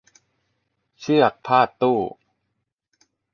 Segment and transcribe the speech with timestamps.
[0.99, 1.99] เชือกพาดตู้